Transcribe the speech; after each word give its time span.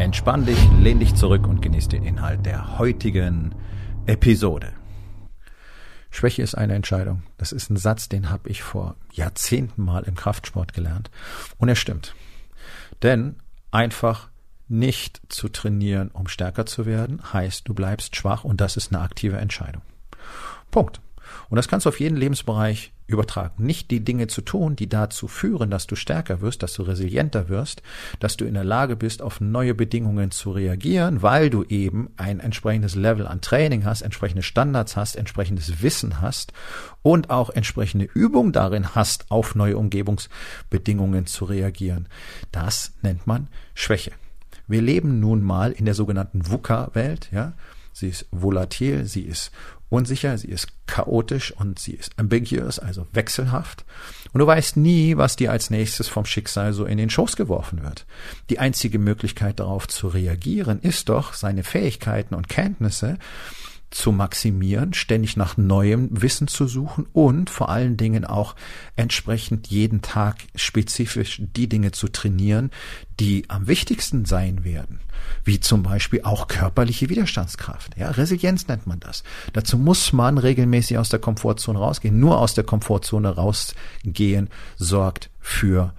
Entspann 0.00 0.46
dich, 0.46 0.58
lehn 0.78 0.98
dich 0.98 1.14
zurück 1.14 1.46
und 1.46 1.60
genieß 1.60 1.88
den 1.88 2.04
Inhalt 2.04 2.46
der 2.46 2.78
heutigen 2.78 3.54
Episode. 4.06 4.72
Schwäche 6.10 6.40
ist 6.40 6.54
eine 6.54 6.74
Entscheidung. 6.74 7.22
Das 7.36 7.52
ist 7.52 7.68
ein 7.68 7.76
Satz, 7.76 8.08
den 8.08 8.30
habe 8.30 8.48
ich 8.48 8.62
vor 8.62 8.96
Jahrzehnten 9.12 9.84
mal 9.84 10.04
im 10.04 10.14
Kraftsport 10.14 10.72
gelernt. 10.72 11.10
Und 11.58 11.68
er 11.68 11.76
stimmt. 11.76 12.14
Denn 13.02 13.36
einfach 13.72 14.30
nicht 14.68 15.20
zu 15.28 15.50
trainieren, 15.50 16.10
um 16.14 16.28
stärker 16.28 16.64
zu 16.64 16.86
werden, 16.86 17.20
heißt, 17.34 17.68
du 17.68 17.74
bleibst 17.74 18.16
schwach 18.16 18.42
und 18.42 18.62
das 18.62 18.78
ist 18.78 18.94
eine 18.94 19.02
aktive 19.02 19.36
Entscheidung. 19.36 19.82
Punkt. 20.70 21.02
Und 21.50 21.56
das 21.56 21.68
kannst 21.68 21.84
du 21.84 21.88
auf 21.88 22.00
jeden 22.00 22.16
Lebensbereich 22.16 22.92
übertragen. 23.08 23.64
Nicht 23.64 23.90
die 23.90 24.04
Dinge 24.04 24.28
zu 24.28 24.40
tun, 24.40 24.76
die 24.76 24.88
dazu 24.88 25.26
führen, 25.26 25.68
dass 25.70 25.88
du 25.88 25.96
stärker 25.96 26.40
wirst, 26.40 26.62
dass 26.62 26.74
du 26.74 26.82
resilienter 26.82 27.48
wirst, 27.48 27.82
dass 28.20 28.36
du 28.36 28.44
in 28.44 28.54
der 28.54 28.64
Lage 28.64 28.94
bist, 28.94 29.20
auf 29.20 29.40
neue 29.40 29.74
Bedingungen 29.74 30.30
zu 30.30 30.52
reagieren, 30.52 31.22
weil 31.22 31.50
du 31.50 31.64
eben 31.64 32.10
ein 32.16 32.38
entsprechendes 32.38 32.94
Level 32.94 33.26
an 33.26 33.40
Training 33.40 33.84
hast, 33.84 34.02
entsprechende 34.02 34.44
Standards 34.44 34.96
hast, 34.96 35.16
entsprechendes 35.16 35.82
Wissen 35.82 36.20
hast 36.20 36.52
und 37.02 37.30
auch 37.30 37.50
entsprechende 37.50 38.04
Übung 38.04 38.52
darin 38.52 38.94
hast, 38.94 39.30
auf 39.30 39.56
neue 39.56 39.76
Umgebungsbedingungen 39.76 41.26
zu 41.26 41.44
reagieren. 41.44 42.08
Das 42.52 42.92
nennt 43.02 43.26
man 43.26 43.48
Schwäche. 43.74 44.12
Wir 44.68 44.82
leben 44.82 45.18
nun 45.18 45.42
mal 45.42 45.72
in 45.72 45.84
der 45.84 45.94
sogenannten 45.94 46.48
VUCA-Welt, 46.48 47.28
ja. 47.32 47.54
Sie 47.92 48.08
ist 48.08 48.26
volatil, 48.30 49.04
sie 49.04 49.22
ist 49.22 49.50
unsicher, 49.90 50.38
sie 50.38 50.48
ist 50.48 50.68
chaotisch 50.86 51.52
und 51.52 51.78
sie 51.78 51.92
ist 51.92 52.18
ambiguous, 52.18 52.78
also 52.78 53.06
wechselhaft. 53.12 53.84
Und 54.32 54.38
du 54.38 54.46
weißt 54.46 54.76
nie, 54.76 55.16
was 55.16 55.36
dir 55.36 55.50
als 55.50 55.68
nächstes 55.68 56.08
vom 56.08 56.24
Schicksal 56.24 56.72
so 56.72 56.86
in 56.86 56.96
den 56.96 57.10
Schoß 57.10 57.36
geworfen 57.36 57.82
wird. 57.82 58.06
Die 58.48 58.58
einzige 58.58 58.98
Möglichkeit 58.98 59.60
darauf 59.60 59.88
zu 59.88 60.08
reagieren 60.08 60.80
ist 60.80 61.08
doch, 61.08 61.34
seine 61.34 61.64
Fähigkeiten 61.64 62.34
und 62.34 62.48
Kenntnisse 62.48 63.18
zu 63.90 64.12
maximieren, 64.12 64.94
ständig 64.94 65.36
nach 65.36 65.56
neuem 65.56 66.08
Wissen 66.10 66.46
zu 66.46 66.66
suchen 66.66 67.06
und 67.12 67.50
vor 67.50 67.68
allen 67.68 67.96
Dingen 67.96 68.24
auch 68.24 68.54
entsprechend 68.96 69.66
jeden 69.66 70.00
Tag 70.00 70.36
spezifisch 70.54 71.42
die 71.56 71.68
Dinge 71.68 71.90
zu 71.90 72.08
trainieren, 72.08 72.70
die 73.18 73.44
am 73.48 73.66
wichtigsten 73.66 74.24
sein 74.24 74.64
werden, 74.64 75.00
wie 75.44 75.60
zum 75.60 75.82
Beispiel 75.82 76.22
auch 76.22 76.46
körperliche 76.46 77.08
Widerstandskraft. 77.08 77.96
Ja, 77.98 78.10
Resilienz 78.10 78.68
nennt 78.68 78.86
man 78.86 79.00
das. 79.00 79.24
Dazu 79.52 79.76
muss 79.76 80.12
man 80.12 80.38
regelmäßig 80.38 80.96
aus 80.96 81.08
der 81.08 81.18
Komfortzone 81.18 81.78
rausgehen. 81.78 82.18
Nur 82.18 82.38
aus 82.38 82.54
der 82.54 82.64
Komfortzone 82.64 83.28
rausgehen 83.28 84.48
sorgt 84.76 85.30
für 85.40 85.92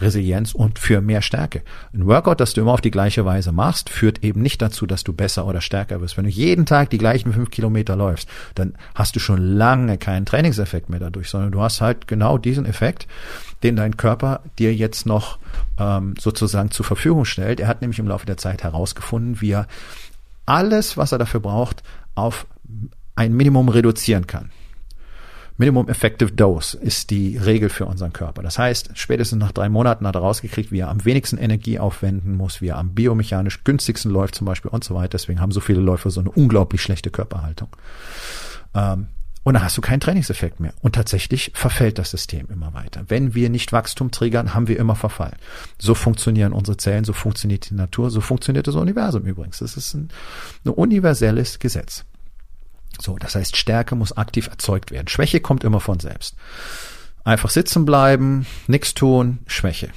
Resilienz 0.00 0.54
und 0.54 0.78
für 0.78 1.00
mehr 1.00 1.22
Stärke. 1.22 1.62
Ein 1.92 2.06
Workout, 2.06 2.40
das 2.40 2.52
du 2.52 2.60
immer 2.60 2.72
auf 2.72 2.80
die 2.80 2.90
gleiche 2.90 3.24
Weise 3.24 3.52
machst, 3.52 3.90
führt 3.90 4.22
eben 4.22 4.42
nicht 4.42 4.62
dazu, 4.62 4.86
dass 4.86 5.04
du 5.04 5.12
besser 5.12 5.46
oder 5.46 5.60
stärker 5.60 6.00
wirst. 6.00 6.16
Wenn 6.16 6.24
du 6.24 6.30
jeden 6.30 6.66
Tag 6.66 6.90
die 6.90 6.98
gleichen 6.98 7.32
fünf 7.32 7.50
Kilometer 7.50 7.96
läufst, 7.96 8.28
dann 8.54 8.74
hast 8.94 9.16
du 9.16 9.20
schon 9.20 9.38
lange 9.38 9.98
keinen 9.98 10.26
Trainingseffekt 10.26 10.88
mehr 10.88 11.00
dadurch, 11.00 11.28
sondern 11.28 11.52
du 11.52 11.60
hast 11.60 11.80
halt 11.80 12.06
genau 12.06 12.38
diesen 12.38 12.64
Effekt, 12.64 13.06
den 13.62 13.76
dein 13.76 13.96
Körper 13.96 14.40
dir 14.58 14.74
jetzt 14.74 15.06
noch 15.06 15.38
ähm, 15.78 16.14
sozusagen 16.18 16.70
zur 16.70 16.84
Verfügung 16.84 17.24
stellt. 17.24 17.60
Er 17.60 17.68
hat 17.68 17.80
nämlich 17.80 17.98
im 17.98 18.08
Laufe 18.08 18.26
der 18.26 18.36
Zeit 18.36 18.62
herausgefunden, 18.62 19.40
wie 19.40 19.50
er 19.50 19.66
alles, 20.46 20.96
was 20.96 21.12
er 21.12 21.18
dafür 21.18 21.40
braucht, 21.40 21.82
auf 22.14 22.46
ein 23.16 23.34
Minimum 23.34 23.68
reduzieren 23.68 24.26
kann. 24.26 24.50
Minimum 25.58 25.88
Effective 25.88 26.30
Dose 26.30 26.78
ist 26.78 27.10
die 27.10 27.36
Regel 27.36 27.68
für 27.68 27.84
unseren 27.86 28.12
Körper. 28.12 28.42
Das 28.42 28.58
heißt, 28.58 28.92
spätestens 28.94 29.40
nach 29.40 29.50
drei 29.50 29.68
Monaten 29.68 30.06
hat 30.06 30.14
er 30.14 30.20
rausgekriegt, 30.20 30.70
wie 30.70 30.78
er 30.78 30.88
am 30.88 31.04
wenigsten 31.04 31.36
Energie 31.36 31.80
aufwenden 31.80 32.36
muss, 32.36 32.60
wie 32.60 32.68
er 32.68 32.78
am 32.78 32.94
biomechanisch 32.94 33.64
günstigsten 33.64 34.12
läuft 34.12 34.36
zum 34.36 34.44
Beispiel 34.44 34.70
und 34.70 34.84
so 34.84 34.94
weiter. 34.94 35.18
Deswegen 35.18 35.40
haben 35.40 35.50
so 35.50 35.58
viele 35.58 35.80
Läufer 35.80 36.10
so 36.10 36.20
eine 36.20 36.30
unglaublich 36.30 36.80
schlechte 36.80 37.10
Körperhaltung. 37.10 37.68
Ähm, 38.72 39.08
und 39.42 39.54
dann 39.54 39.64
hast 39.64 39.76
du 39.76 39.80
keinen 39.80 39.98
Trainingseffekt 39.98 40.60
mehr. 40.60 40.74
Und 40.80 40.94
tatsächlich 40.94 41.50
verfällt 41.54 41.98
das 41.98 42.12
System 42.12 42.46
immer 42.50 42.74
weiter. 42.74 43.04
Wenn 43.08 43.34
wir 43.34 43.50
nicht 43.50 43.72
Wachstum 43.72 44.12
triggern, 44.12 44.54
haben 44.54 44.68
wir 44.68 44.78
immer 44.78 44.94
Verfall. 44.94 45.36
So 45.78 45.94
funktionieren 45.94 46.52
unsere 46.52 46.76
Zellen, 46.76 47.04
so 47.04 47.12
funktioniert 47.12 47.68
die 47.70 47.74
Natur, 47.74 48.10
so 48.10 48.20
funktioniert 48.20 48.68
das 48.68 48.76
Universum 48.76 49.24
übrigens. 49.24 49.58
Das 49.58 49.76
ist 49.76 49.94
ein, 49.94 50.10
ein 50.64 50.70
universelles 50.70 51.58
Gesetz. 51.58 52.04
So, 53.00 53.16
das 53.16 53.34
heißt, 53.34 53.56
Stärke 53.56 53.94
muss 53.94 54.16
aktiv 54.16 54.48
erzeugt 54.48 54.90
werden. 54.90 55.08
Schwäche 55.08 55.40
kommt 55.40 55.64
immer 55.64 55.80
von 55.80 56.00
selbst. 56.00 56.36
Einfach 57.24 57.50
sitzen 57.50 57.84
bleiben, 57.84 58.46
nichts 58.66 58.94
tun, 58.94 59.38
Schwäche 59.46 59.90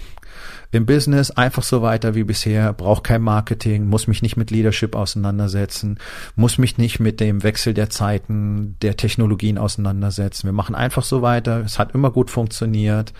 im 0.72 0.86
Business 0.86 1.32
einfach 1.32 1.64
so 1.64 1.82
weiter 1.82 2.16
wie 2.16 2.24
bisher, 2.24 2.72
brauche 2.74 3.02
kein 3.02 3.22
Marketing, 3.22 3.88
muss 3.88 4.08
mich 4.08 4.22
nicht 4.22 4.38
mit 4.38 4.52
Leadership 4.52 4.96
auseinandersetzen, 4.96 6.00
muss 6.36 6.58
mich 6.58 6.78
nicht 6.78 7.00
mit 7.00 7.20
dem 7.20 7.44
Wechsel 7.44 7.74
der 7.74 7.90
Zeiten, 7.90 8.78
der 8.82 8.96
Technologien 8.96 9.58
auseinandersetzen. 9.58 10.48
Wir 10.48 10.54
machen 10.54 10.76
einfach 10.76 11.04
so 11.04 11.22
weiter, 11.22 11.62
es 11.66 11.78
hat 11.78 11.94
immer 11.94 12.12
gut 12.12 12.30
funktioniert 12.30 13.14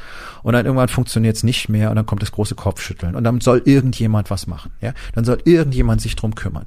und 0.44 0.54
dann 0.54 0.66
irgendwann 0.66 0.88
funktioniert 0.88 1.36
es 1.36 1.44
nicht 1.44 1.68
mehr 1.68 1.90
und 1.90 1.98
dann 1.98 2.06
kommt 2.06 2.22
das 2.22 2.32
große 2.32 2.56
Kopfschütteln 2.56 3.16
und 3.16 3.24
dann 3.26 3.42
soll 3.42 3.62
irgendjemand 3.66 4.30
was 4.30 4.48
machen, 4.48 4.72
ja? 4.80 4.94
Dann 5.14 5.26
soll 5.26 5.40
irgendjemand 5.44 6.02
sich 6.02 6.16
drum 6.16 6.36
kümmern. 6.36 6.66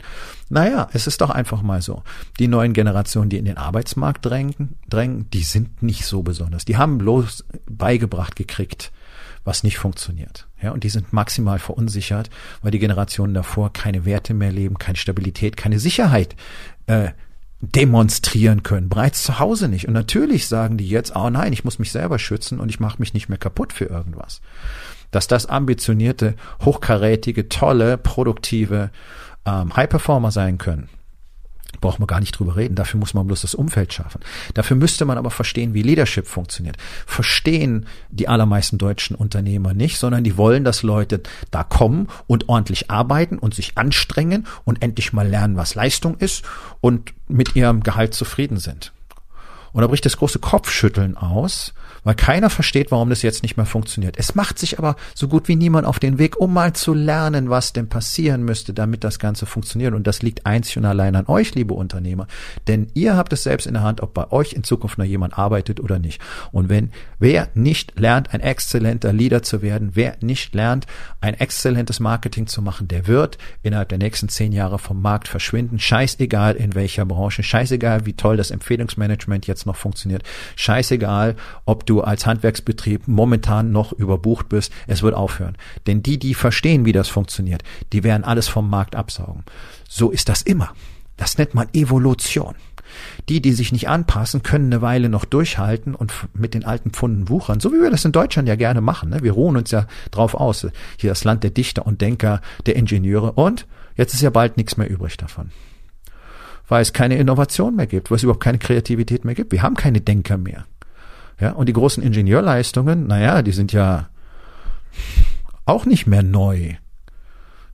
Naja, 0.50 0.88
es 0.92 1.06
ist 1.06 1.22
doch 1.22 1.30
einfach 1.30 1.62
mal 1.62 1.80
so. 1.80 2.02
Die 2.38 2.48
neuen 2.48 2.74
Generationen, 2.74 3.30
die 3.30 3.38
in 3.38 3.46
den 3.46 3.56
Arbeitsmarkt 3.56 4.26
drängen, 4.26 4.76
drängen, 4.90 5.30
die 5.30 5.42
sind 5.42 5.82
nicht 5.82 6.04
so 6.04 6.22
besonders. 6.22 6.66
Die 6.66 6.76
haben 6.76 6.98
bloß 6.98 7.44
beigebracht 7.66 8.36
gekriegt, 8.36 8.92
was 9.44 9.62
nicht 9.62 9.78
funktioniert. 9.78 10.48
Ja, 10.60 10.72
und 10.72 10.84
die 10.84 10.88
sind 10.88 11.12
maximal 11.12 11.58
verunsichert, 11.58 12.30
weil 12.62 12.70
die 12.70 12.78
Generationen 12.78 13.34
davor 13.34 13.72
keine 13.72 14.04
Werte 14.04 14.34
mehr 14.34 14.50
leben, 14.50 14.78
keine 14.78 14.96
Stabilität, 14.96 15.56
keine 15.56 15.78
Sicherheit 15.78 16.34
äh, 16.86 17.10
demonstrieren 17.60 18.62
können, 18.62 18.88
bereits 18.88 19.22
zu 19.22 19.38
Hause 19.38 19.68
nicht. 19.68 19.86
Und 19.86 19.94
natürlich 19.94 20.48
sagen 20.48 20.76
die 20.76 20.88
jetzt, 20.88 21.14
oh 21.14 21.30
nein, 21.30 21.52
ich 21.52 21.64
muss 21.64 21.78
mich 21.78 21.92
selber 21.92 22.18
schützen 22.18 22.60
und 22.60 22.68
ich 22.68 22.80
mache 22.80 22.98
mich 22.98 23.14
nicht 23.14 23.28
mehr 23.28 23.38
kaputt 23.38 23.72
für 23.72 23.86
irgendwas. 23.86 24.40
Dass 25.10 25.28
das 25.28 25.46
ambitionierte, 25.46 26.34
hochkarätige, 26.64 27.48
tolle, 27.48 27.96
produktive 27.98 28.90
ähm, 29.46 29.76
High-Performer 29.76 30.30
sein 30.30 30.58
können, 30.58 30.88
braucht 31.80 31.98
man 31.98 32.06
gar 32.06 32.20
nicht 32.20 32.38
drüber 32.38 32.56
reden. 32.56 32.74
Dafür 32.74 33.00
muss 33.00 33.14
man 33.14 33.26
bloß 33.26 33.42
das 33.42 33.54
Umfeld 33.54 33.92
schaffen. 33.92 34.20
Dafür 34.54 34.76
müsste 34.76 35.04
man 35.04 35.18
aber 35.18 35.30
verstehen, 35.30 35.74
wie 35.74 35.82
Leadership 35.82 36.26
funktioniert. 36.26 36.76
Verstehen 37.06 37.86
die 38.10 38.28
allermeisten 38.28 38.78
deutschen 38.78 39.16
Unternehmer 39.16 39.74
nicht, 39.74 39.98
sondern 39.98 40.24
die 40.24 40.36
wollen, 40.36 40.64
dass 40.64 40.82
Leute 40.82 41.22
da 41.50 41.64
kommen 41.64 42.08
und 42.26 42.48
ordentlich 42.48 42.90
arbeiten 42.90 43.38
und 43.38 43.54
sich 43.54 43.76
anstrengen 43.76 44.46
und 44.64 44.82
endlich 44.82 45.12
mal 45.12 45.28
lernen, 45.28 45.56
was 45.56 45.74
Leistung 45.74 46.16
ist 46.18 46.44
und 46.80 47.12
mit 47.28 47.56
ihrem 47.56 47.82
Gehalt 47.82 48.14
zufrieden 48.14 48.58
sind. 48.58 48.92
Und 49.72 49.82
da 49.82 49.88
bricht 49.88 50.06
das 50.06 50.16
große 50.16 50.38
Kopfschütteln 50.38 51.16
aus, 51.16 51.74
weil 52.04 52.14
keiner 52.14 52.50
versteht, 52.50 52.90
warum 52.90 53.10
das 53.10 53.22
jetzt 53.22 53.42
nicht 53.42 53.56
mehr 53.56 53.66
funktioniert. 53.66 54.16
Es 54.18 54.34
macht 54.34 54.58
sich 54.58 54.78
aber 54.78 54.96
so 55.14 55.26
gut 55.26 55.48
wie 55.48 55.56
niemand 55.56 55.86
auf 55.86 55.98
den 55.98 56.18
Weg, 56.18 56.36
um 56.36 56.52
mal 56.52 56.72
zu 56.74 56.94
lernen, 56.94 57.50
was 57.50 57.72
denn 57.72 57.88
passieren 57.88 58.44
müsste, 58.44 58.72
damit 58.74 59.02
das 59.02 59.18
Ganze 59.18 59.46
funktioniert. 59.46 59.94
Und 59.94 60.06
das 60.06 60.22
liegt 60.22 60.46
einzig 60.46 60.76
und 60.76 60.84
allein 60.84 61.16
an 61.16 61.26
euch, 61.26 61.54
liebe 61.54 61.74
Unternehmer. 61.74 62.26
Denn 62.68 62.88
ihr 62.94 63.16
habt 63.16 63.32
es 63.32 63.42
selbst 63.42 63.66
in 63.66 63.74
der 63.74 63.82
Hand, 63.82 64.02
ob 64.02 64.14
bei 64.14 64.30
euch 64.30 64.52
in 64.52 64.64
Zukunft 64.64 64.98
noch 64.98 65.04
jemand 65.04 65.38
arbeitet 65.38 65.80
oder 65.80 65.98
nicht. 65.98 66.20
Und 66.52 66.68
wenn 66.68 66.90
wer 67.18 67.48
nicht 67.54 67.98
lernt, 67.98 68.32
ein 68.34 68.40
exzellenter 68.40 69.12
Leader 69.12 69.42
zu 69.42 69.62
werden, 69.62 69.92
wer 69.94 70.16
nicht 70.20 70.54
lernt, 70.54 70.86
ein 71.20 71.34
exzellentes 71.34 72.00
Marketing 72.00 72.46
zu 72.46 72.60
machen, 72.62 72.88
der 72.88 73.06
wird 73.06 73.38
innerhalb 73.62 73.88
der 73.88 73.98
nächsten 73.98 74.28
zehn 74.28 74.52
Jahre 74.52 74.78
vom 74.78 75.00
Markt 75.00 75.28
verschwinden. 75.28 75.78
Scheißegal 75.78 76.54
in 76.56 76.74
welcher 76.74 77.06
Branche, 77.06 77.42
scheißegal 77.42 78.06
wie 78.06 78.12
toll 78.12 78.36
das 78.36 78.50
Empfehlungsmanagement 78.50 79.46
jetzt 79.46 79.66
noch 79.66 79.76
funktioniert, 79.76 80.22
scheißegal 80.56 81.36
ob 81.64 81.86
du 81.86 81.93
du 81.94 82.00
als 82.02 82.26
Handwerksbetrieb 82.26 83.06
momentan 83.06 83.72
noch 83.72 83.92
überbucht 83.92 84.48
bist, 84.48 84.72
es 84.86 85.02
wird 85.02 85.14
aufhören. 85.14 85.56
Denn 85.86 86.02
die, 86.02 86.18
die 86.18 86.34
verstehen, 86.34 86.84
wie 86.84 86.92
das 86.92 87.08
funktioniert, 87.08 87.62
die 87.92 88.04
werden 88.04 88.24
alles 88.24 88.48
vom 88.48 88.68
Markt 88.68 88.96
absaugen. 88.96 89.44
So 89.88 90.10
ist 90.10 90.28
das 90.28 90.42
immer. 90.42 90.72
Das 91.16 91.38
nennt 91.38 91.54
man 91.54 91.68
Evolution. 91.72 92.54
Die, 93.28 93.40
die 93.40 93.52
sich 93.52 93.72
nicht 93.72 93.88
anpassen, 93.88 94.42
können 94.42 94.72
eine 94.72 94.82
Weile 94.82 95.08
noch 95.08 95.24
durchhalten 95.24 95.94
und 95.94 96.12
mit 96.32 96.54
den 96.54 96.64
alten 96.64 96.90
Pfunden 96.90 97.28
wuchern, 97.28 97.58
so 97.58 97.72
wie 97.72 97.80
wir 97.80 97.90
das 97.90 98.04
in 98.04 98.12
Deutschland 98.12 98.48
ja 98.48 98.56
gerne 98.56 98.80
machen. 98.80 99.10
Ne? 99.10 99.22
Wir 99.22 99.32
ruhen 99.32 99.56
uns 99.56 99.70
ja 99.70 99.86
drauf 100.10 100.34
aus. 100.34 100.66
Hier 100.98 101.10
das 101.10 101.24
Land 101.24 101.42
der 101.42 101.50
Dichter 101.50 101.86
und 101.86 102.00
Denker, 102.00 102.40
der 102.66 102.76
Ingenieure 102.76 103.32
und 103.32 103.66
jetzt 103.96 104.14
ist 104.14 104.20
ja 104.20 104.30
bald 104.30 104.56
nichts 104.56 104.76
mehr 104.76 104.88
übrig 104.88 105.16
davon. 105.16 105.50
Weil 106.68 106.82
es 106.82 106.92
keine 106.92 107.16
Innovation 107.16 107.74
mehr 107.76 107.86
gibt, 107.86 108.10
weil 108.10 108.16
es 108.16 108.22
überhaupt 108.22 108.42
keine 108.42 108.58
Kreativität 108.58 109.24
mehr 109.24 109.34
gibt. 109.34 109.52
Wir 109.52 109.62
haben 109.62 109.74
keine 109.74 110.00
Denker 110.00 110.38
mehr. 110.38 110.64
Ja, 111.40 111.52
und 111.52 111.68
die 111.68 111.72
großen 111.72 112.02
Ingenieurleistungen, 112.02 113.06
naja, 113.06 113.42
die 113.42 113.52
sind 113.52 113.72
ja 113.72 114.08
auch 115.64 115.86
nicht 115.86 116.06
mehr 116.06 116.22
neu. 116.22 116.74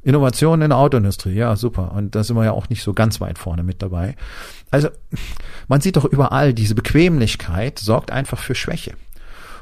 Innovation 0.03 0.63
in 0.63 0.71
der 0.71 0.79
Autoindustrie, 0.79 1.35
ja, 1.35 1.57
super. 1.57 1.93
Und 1.93 2.15
da 2.15 2.25
sind 2.25 2.37
wir 2.37 2.45
ja 2.45 2.53
auch 2.53 2.71
nicht 2.71 2.83
so 2.83 2.95
ganz 2.95 3.21
weit 3.21 3.39
vorne 3.39 3.63
mit 3.63 3.83
dabei. 3.83 4.17
Also, 4.71 4.89
man 5.69 5.83
sieht 5.83 5.97
doch 5.97 6.07
überall, 6.07 6.55
diese 6.55 6.75
Bequemlichkeit 6.75 7.79
sorgt 7.79 8.11
einfach 8.11 8.39
für 8.39 8.55
Schwäche. 8.55 8.95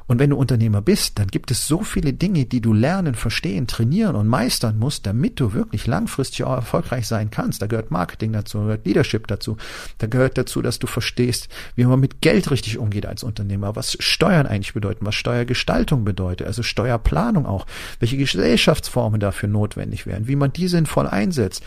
Und 0.09 0.19
wenn 0.19 0.31
du 0.31 0.37
Unternehmer 0.37 0.81
bist, 0.81 1.19
dann 1.19 1.27
gibt 1.29 1.51
es 1.51 1.69
so 1.69 1.83
viele 1.83 2.15
Dinge, 2.15 2.47
die 2.47 2.63
du 2.63 2.73
lernen, 2.73 3.15
verstehen, 3.15 3.67
trainieren 3.67 4.17
und 4.17 4.27
meistern 4.27 4.79
musst, 4.79 5.05
damit 5.05 5.39
du 5.39 5.53
wirklich 5.53 5.87
langfristig 5.87 6.45
auch 6.45 6.55
erfolgreich 6.55 7.07
sein 7.07 7.31
kannst. 7.31 7.61
Da 7.61 7.67
gehört 7.67 7.91
Marketing 7.91 8.33
dazu, 8.33 8.57
da 8.59 8.65
gehört 8.65 8.87
Leadership 8.87 9.27
dazu. 9.27 9.59
Da 9.99 10.07
gehört 10.07 10.39
dazu, 10.39 10.63
dass 10.63 10.79
du 10.79 10.87
verstehst, 10.87 11.49
wie 11.77 11.85
man 11.85 12.01
mit 12.01 12.23
Geld 12.23 12.51
richtig 12.51 12.79
umgeht 12.79 13.05
als 13.05 13.23
Unternehmer, 13.23 13.77
was 13.77 13.99
Steuern 14.01 14.47
eigentlich 14.47 14.73
bedeuten, 14.73 15.05
was 15.05 15.15
Steuergestaltung 15.15 16.07
bedeutet, 16.07 16.47
also 16.47 16.63
Steuerplanung 16.63 17.45
auch, 17.45 17.67
welche 18.01 18.17
Gesellschaftsformen 18.17 19.21
dafür 19.21 19.51
notwendig 19.51 20.07
wären, 20.07 20.27
wie 20.27 20.37
man 20.37 20.55
die 20.55 20.69
sinnvoll 20.69 21.07
einsetzt, 21.07 21.63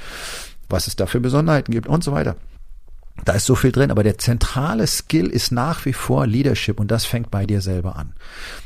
was 0.67 0.87
es 0.87 0.95
da 0.95 1.05
für 1.05 1.19
Besonderheiten 1.19 1.71
gibt 1.71 1.87
und 1.87 2.03
so 2.03 2.11
weiter. 2.11 2.37
Da 3.25 3.33
ist 3.33 3.45
so 3.45 3.55
viel 3.55 3.71
drin, 3.71 3.91
aber 3.91 4.03
der 4.03 4.17
zentrale 4.17 4.87
Skill 4.87 5.27
ist 5.27 5.51
nach 5.51 5.85
wie 5.85 5.93
vor 5.93 6.25
Leadership 6.25 6.79
und 6.79 6.89
das 6.89 7.05
fängt 7.05 7.29
bei 7.29 7.45
dir 7.45 7.61
selber 7.61 7.95
an. 7.95 8.13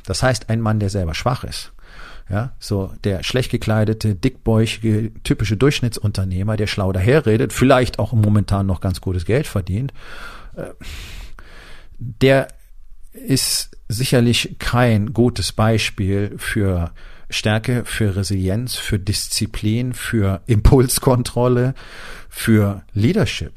Das 0.06 0.24
heißt, 0.24 0.50
ein 0.50 0.62
Mann, 0.62 0.80
der 0.80 0.90
selber 0.90 1.14
schwach 1.14 1.44
ist, 1.44 1.74
ja, 2.30 2.54
so 2.60 2.94
der 3.04 3.24
schlecht 3.24 3.52
gekleidete, 3.52 4.16
dickbäuchige, 4.16 5.12
typische 5.24 5.58
Durchschnittsunternehmer, 5.58 6.58
der 6.58 6.68
schlau 6.68 6.92
daherredet, 6.92 7.54
vielleicht 7.54 8.00
auch 8.00 8.14
momentan 8.14 8.66
noch 8.66 8.82
ganz 8.82 9.02
gutes 9.02 9.26
Geld 9.26 9.48
verdient, 9.48 9.94
äh, 10.56 10.66
der 11.98 12.48
ist 13.12 13.78
sicherlich 13.88 14.58
kein 14.60 15.14
gutes 15.14 15.52
Beispiel 15.52 16.34
für 16.38 16.92
Stärke, 17.30 17.86
für 17.86 18.16
Resilienz, 18.16 18.76
für 18.76 19.00
Disziplin, 19.00 19.94
für 19.94 20.42
Impulskontrolle, 20.46 21.74
für 22.30 22.84
Leadership. 22.94 23.54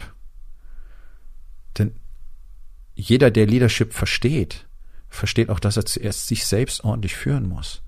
Jeder, 3.00 3.30
der 3.30 3.46
Leadership 3.46 3.92
versteht, 3.92 4.66
versteht 5.08 5.50
auch, 5.50 5.60
dass 5.60 5.76
er 5.76 5.86
zuerst 5.86 6.26
sich 6.26 6.44
selbst 6.44 6.82
ordentlich 6.82 7.14
führen 7.14 7.48
muss. 7.48 7.82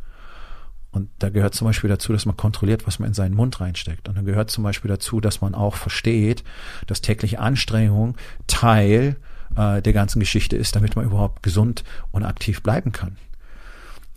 Und 0.92 1.10
da 1.18 1.30
gehört 1.30 1.52
zum 1.56 1.66
Beispiel 1.66 1.90
dazu, 1.90 2.12
dass 2.12 2.26
man 2.26 2.36
kontrolliert, 2.36 2.86
was 2.86 3.00
man 3.00 3.08
in 3.08 3.14
seinen 3.14 3.34
Mund 3.34 3.60
reinsteckt. 3.60 4.08
Und 4.08 4.16
dann 4.16 4.24
gehört 4.24 4.52
zum 4.52 4.62
Beispiel 4.62 4.88
dazu, 4.88 5.20
dass 5.20 5.40
man 5.40 5.56
auch 5.56 5.74
versteht, 5.74 6.44
dass 6.86 7.00
tägliche 7.00 7.40
Anstrengung 7.40 8.16
Teil 8.46 9.16
äh, 9.56 9.82
der 9.82 9.92
ganzen 9.92 10.20
Geschichte 10.20 10.56
ist, 10.56 10.76
damit 10.76 10.94
man 10.94 11.04
überhaupt 11.04 11.42
gesund 11.42 11.82
und 12.12 12.22
aktiv 12.22 12.62
bleiben 12.62 12.92
kann. 12.92 13.16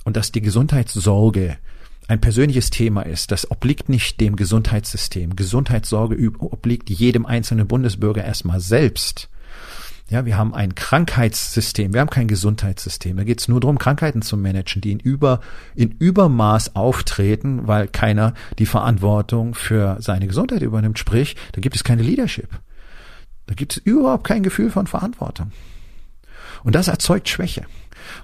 Und 0.03 0.15
dass 0.15 0.31
die 0.31 0.41
Gesundheitssorge 0.41 1.57
ein 2.07 2.21
persönliches 2.21 2.69
Thema 2.69 3.01
ist, 3.01 3.31
das 3.31 3.49
obliegt 3.49 3.89
nicht 3.89 4.21
dem 4.21 4.35
Gesundheitssystem. 4.35 5.35
Gesundheitssorge 5.35 6.31
obliegt 6.37 6.91
jedem 6.91 7.25
einzelnen 7.25 7.67
Bundesbürger 7.67 8.23
erstmal 8.23 8.59
selbst. 8.59 9.29
Ja, 10.13 10.27
wir 10.27 10.37
haben 10.37 10.53
ein 10.53 10.75
Krankheitssystem, 10.75 11.91
wir 11.91 11.99
haben 11.99 12.11
kein 12.11 12.27
Gesundheitssystem. 12.27 13.17
Da 13.17 13.23
geht 13.23 13.41
es 13.41 13.47
nur 13.47 13.59
darum, 13.59 13.79
Krankheiten 13.79 14.21
zu 14.21 14.37
managen, 14.37 14.79
die 14.79 14.91
in, 14.91 14.99
über, 14.99 15.39
in 15.73 15.89
Übermaß 15.89 16.75
auftreten, 16.75 17.65
weil 17.65 17.87
keiner 17.87 18.35
die 18.59 18.67
Verantwortung 18.67 19.55
für 19.55 19.97
seine 20.01 20.27
Gesundheit 20.27 20.61
übernimmt. 20.61 20.99
Sprich, 20.99 21.35
da 21.53 21.61
gibt 21.61 21.75
es 21.75 21.83
keine 21.83 22.03
Leadership. 22.03 22.47
Da 23.47 23.55
gibt 23.55 23.71
es 23.71 23.77
überhaupt 23.79 24.27
kein 24.27 24.43
Gefühl 24.43 24.69
von 24.69 24.85
Verantwortung. 24.85 25.51
Und 26.63 26.75
das 26.75 26.89
erzeugt 26.89 27.27
Schwäche. 27.27 27.65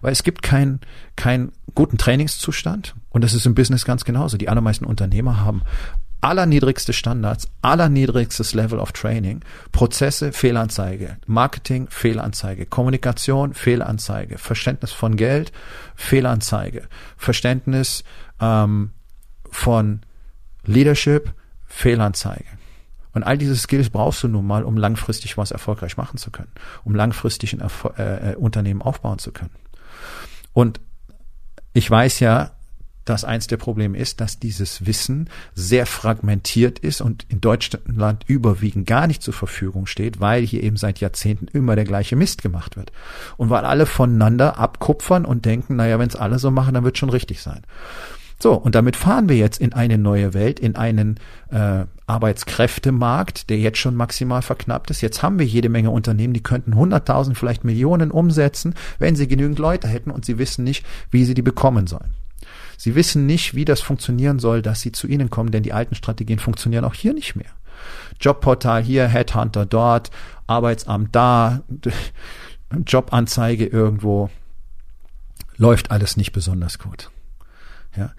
Weil 0.02 0.12
es 0.12 0.22
gibt 0.22 0.44
keinen 0.44 0.82
keinen 1.16 1.54
guten 1.74 1.98
Trainingszustand 1.98 2.94
und 3.10 3.24
das 3.24 3.34
ist 3.34 3.48
im 3.48 3.56
Business 3.56 3.84
ganz 3.84 4.06
genauso. 4.06 4.38
Die 4.38 4.50
allermeisten 4.50 4.86
Unternehmer 4.86 5.44
haben 5.44 5.64
allerniedrigste 6.22 6.94
Standards, 6.94 7.48
allerniedrigstes 7.62 8.54
Level 8.54 8.80
of 8.80 8.92
Training, 8.92 9.42
Prozesse, 9.72 10.32
Fehlanzeige, 10.34 11.18
Marketing, 11.26 11.88
Fehlanzeige, 11.90 12.66
Kommunikation, 12.66 13.54
Fehlanzeige, 13.54 14.38
Verständnis 14.38 14.92
von 14.92 15.16
Geld, 15.16 15.52
Fehlanzeige, 15.96 16.88
Verständnis 17.18 18.04
ähm, 18.40 18.92
von 19.50 20.02
Leadership, 20.66 21.34
Fehlanzeige. 21.66 22.46
Und 23.14 23.24
all 23.24 23.38
diese 23.38 23.56
Skills 23.56 23.90
brauchst 23.90 24.22
du 24.24 24.28
nun 24.28 24.46
mal, 24.46 24.64
um 24.64 24.78
langfristig 24.78 25.38
was 25.38 25.52
erfolgreich 25.52 25.98
machen 25.98 26.18
zu 26.18 26.32
können, 26.32 26.52
um 26.84 26.94
langfristig 26.94 27.54
ein 27.54 27.60
Erfol 27.60 27.94
äh, 27.98 28.32
äh 28.32 28.36
Unternehmen 28.36 28.82
aufbauen 28.82 29.20
zu 29.20 29.32
können. 29.32 29.52
Und 30.54 30.80
ich 31.74 31.90
weiß 31.90 32.20
ja, 32.20 32.52
dass 33.10 33.26
eins 33.26 33.48
der 33.48 33.58
Probleme 33.58 33.98
ist, 33.98 34.22
dass 34.22 34.40
dieses 34.40 34.86
Wissen 34.86 35.30
sehr 35.56 35.86
fragmentiert 35.86 36.80
ist 36.80 37.02
und 37.02 37.26
in 37.30 37.42
Deutschland 37.42 38.24
überwiegend 38.28 38.86
gar 38.86 39.08
nicht 39.08 39.24
zur 39.24 39.34
Verfügung 39.34 39.88
steht, 39.88 40.20
weil 40.20 40.44
hier 40.44 40.64
eben 40.64 40.78
seit 40.78 41.00
Jahrzehnten 41.00 41.48
immer 41.48 41.76
der 41.76 41.86
gleiche 41.86 42.16
Mist 42.16 42.42
gemacht 42.42 42.78
wird. 42.78 42.92
Und 43.38 43.50
weil 43.50 43.66
alle 43.66 43.86
voneinander 43.86 44.60
abkupfern 44.60 45.26
und 45.26 45.46
denken, 45.46 45.76
naja, 45.76 45.98
wenn 45.98 46.10
es 46.10 46.16
alle 46.16 46.40
so 46.40 46.52
machen, 46.52 46.76
dann 46.76 46.84
wird 46.84 46.98
schon 46.98 47.10
richtig 47.10 47.42
sein. 47.42 47.62
So, 48.42 48.54
und 48.54 48.76
damit 48.76 48.96
fahren 48.96 49.28
wir 49.28 49.36
jetzt 49.36 49.60
in 49.60 49.74
eine 49.74 49.98
neue 49.98 50.34
Welt, 50.34 50.62
in 50.62 50.78
einen 50.78 51.20
äh, 51.52 51.84
Arbeitskräftemarkt, 52.08 53.50
der 53.50 53.58
jetzt 53.58 53.80
schon 53.80 53.96
maximal 53.96 54.42
verknappt 54.42 54.92
ist. 54.92 55.02
Jetzt 55.02 55.22
haben 55.22 55.40
wir 55.40 55.46
jede 55.46 55.68
Menge 55.68 55.90
Unternehmen, 55.90 56.34
die 56.34 56.44
könnten 56.44 56.74
100.000, 56.74 57.36
vielleicht 57.36 57.66
Millionen 57.66 58.12
umsetzen, 58.12 58.76
wenn 58.98 59.18
sie 59.18 59.28
genügend 59.28 59.60
Leute 59.60 59.90
hätten 59.90 60.10
und 60.10 60.24
sie 60.24 60.38
wissen 60.38 60.64
nicht, 60.64 60.86
wie 61.12 61.26
sie 61.26 61.34
die 61.34 61.42
bekommen 61.42 61.86
sollen. 61.86 62.14
Sie 62.80 62.96
wissen 62.96 63.26
nicht, 63.26 63.56
wie 63.56 63.66
das 63.66 63.82
funktionieren 63.82 64.40
soll, 64.40 64.62
dass 64.62 64.80
sie 64.80 64.94
zu 64.94 65.06
ihnen 65.06 65.30
kommen, 65.30 65.52
denn 65.52 65.64
die 65.64 65.74
alten 65.74 65.96
Strategien 65.96 66.40
funktionieren 66.40 66.86
auch 66.86 66.94
hier 66.94 67.14
nicht 67.14 67.36
mehr. 67.36 67.52
Jobportal 68.22 68.82
hier, 68.82 69.06
Headhunter 69.06 69.66
dort, 69.66 70.12
Arbeitsamt 70.48 71.14
da, 71.14 71.60
Jobanzeige 72.88 73.66
irgendwo. 73.66 74.30
Läuft 75.58 75.92
alles 75.92 76.16
nicht 76.16 76.32
besonders 76.32 76.80
gut. 76.80 77.12
Ja. 77.98 78.14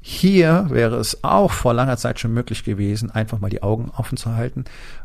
Hier 0.00 0.66
wäre 0.70 0.96
es 0.96 1.22
auch 1.22 1.52
vor 1.52 1.72
langer 1.72 1.96
Zeit 1.96 2.18
schon 2.18 2.34
möglich 2.34 2.64
gewesen, 2.64 3.12
einfach 3.12 3.38
mal 3.38 3.50
die 3.50 3.62
Augen 3.62 3.92
offen 3.96 4.16
zu 4.16 4.34
halten 4.34 4.64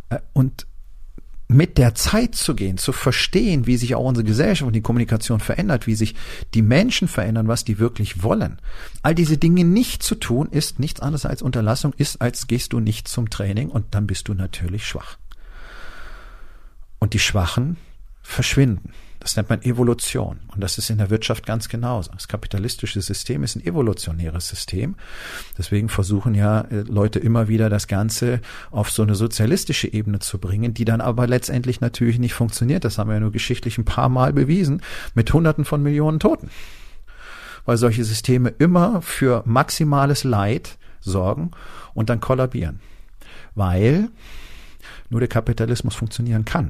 äh, 0.09 0.17
und 0.33 0.65
mit 1.47 1.77
der 1.77 1.93
Zeit 1.93 2.35
zu 2.35 2.55
gehen, 2.55 2.77
zu 2.77 2.91
verstehen, 2.91 3.67
wie 3.67 3.77
sich 3.77 3.93
auch 3.95 4.03
unsere 4.03 4.25
Gesellschaft 4.25 4.67
und 4.67 4.73
die 4.73 4.81
Kommunikation 4.81 5.39
verändert, 5.39 5.85
wie 5.85 5.95
sich 5.95 6.15
die 6.53 6.63
Menschen 6.63 7.07
verändern, 7.07 7.47
was 7.47 7.63
die 7.63 7.77
wirklich 7.77 8.23
wollen. 8.23 8.59
All 9.03 9.13
diese 9.13 9.37
Dinge 9.37 9.63
nicht 9.63 10.01
zu 10.01 10.15
tun, 10.15 10.47
ist 10.49 10.79
nichts 10.79 11.01
anderes 11.01 11.25
als 11.25 11.41
Unterlassung, 11.41 11.93
ist 11.97 12.21
als 12.21 12.47
gehst 12.47 12.73
du 12.73 12.79
nicht 12.79 13.07
zum 13.07 13.29
Training 13.29 13.69
und 13.69 13.93
dann 13.93 14.07
bist 14.07 14.27
du 14.27 14.33
natürlich 14.33 14.87
schwach. 14.87 15.17
Und 16.97 17.13
die 17.13 17.19
Schwachen 17.19 17.77
verschwinden. 18.23 18.91
Das 19.25 19.35
nennt 19.35 19.49
man 19.49 19.63
Evolution. 19.63 20.37
Und 20.53 20.61
das 20.61 20.77
ist 20.77 20.91
in 20.91 20.99
der 20.99 21.09
Wirtschaft 21.09 21.47
ganz 21.47 21.67
genauso. 21.67 22.11
Das 22.11 22.27
kapitalistische 22.27 23.01
System 23.01 23.41
ist 23.41 23.55
ein 23.55 23.65
evolutionäres 23.65 24.47
System. 24.47 24.97
Deswegen 25.57 25.89
versuchen 25.89 26.35
ja 26.35 26.61
äh, 26.61 26.81
Leute 26.81 27.17
immer 27.17 27.47
wieder 27.47 27.71
das 27.71 27.87
Ganze 27.87 28.39
auf 28.69 28.91
so 28.91 29.01
eine 29.01 29.15
sozialistische 29.15 29.91
Ebene 29.91 30.19
zu 30.19 30.37
bringen, 30.37 30.75
die 30.75 30.85
dann 30.85 31.01
aber 31.01 31.25
letztendlich 31.25 31.81
natürlich 31.81 32.19
nicht 32.19 32.35
funktioniert. 32.35 32.85
Das 32.85 32.99
haben 32.99 33.09
wir 33.09 33.15
ja 33.15 33.19
nur 33.19 33.31
geschichtlich 33.31 33.79
ein 33.79 33.83
paar 33.85 34.09
Mal 34.09 34.31
bewiesen 34.31 34.83
mit 35.15 35.33
Hunderten 35.33 35.65
von 35.65 35.81
Millionen 35.81 36.19
Toten. 36.19 36.51
Weil 37.65 37.77
solche 37.77 38.03
Systeme 38.03 38.49
immer 38.59 39.01
für 39.01 39.41
maximales 39.47 40.23
Leid 40.23 40.77
sorgen 40.99 41.49
und 41.95 42.11
dann 42.11 42.19
kollabieren. 42.19 42.79
Weil 43.55 44.09
nur 45.09 45.19
der 45.19 45.29
Kapitalismus 45.29 45.95
funktionieren 45.95 46.45
kann. 46.45 46.69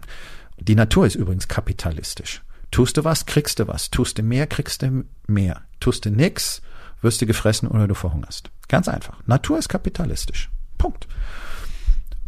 Die 0.58 0.76
Natur 0.76 1.06
ist 1.06 1.16
übrigens 1.16 1.48
kapitalistisch. 1.48 2.42
Tust 2.72 2.98
du 2.98 3.04
was, 3.04 3.26
kriegst 3.26 3.60
du 3.60 3.68
was. 3.68 3.92
Tust 3.92 4.18
du 4.18 4.24
mehr, 4.24 4.48
kriegst 4.48 4.82
du 4.82 5.06
mehr. 5.28 5.62
Tust 5.80 6.06
du 6.06 6.12
nix, 6.12 6.62
wirst 7.02 7.22
du 7.22 7.26
gefressen 7.26 7.68
oder 7.68 7.88
du 7.88 7.94
verhungerst. 7.94 8.50
Ganz 8.68 8.88
einfach. 8.88 9.18
Natur 9.28 9.58
ist 9.58 9.70
kapitalistisch. 9.70 10.50
Punkt. 10.78 11.08